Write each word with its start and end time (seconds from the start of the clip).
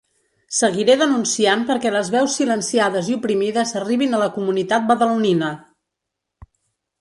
Seguiré 0.59 0.93
denunciant 1.01 1.65
perquè 1.67 1.91
les 1.95 2.09
veus 2.15 2.37
silenciades 2.41 3.11
i 3.11 3.17
oprimides 3.19 3.75
arribin 3.83 4.17
a 4.17 4.23
la 4.23 4.31
comunitat 4.39 4.89
badalonina! 4.93 5.53